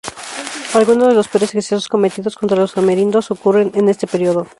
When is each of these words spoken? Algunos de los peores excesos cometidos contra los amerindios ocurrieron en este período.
Algunos 0.73 1.09
de 1.09 1.13
los 1.13 1.27
peores 1.27 1.53
excesos 1.53 1.87
cometidos 1.87 2.35
contra 2.35 2.57
los 2.57 2.75
amerindios 2.75 3.29
ocurrieron 3.29 3.71
en 3.77 3.87
este 3.87 4.07
período. 4.07 4.47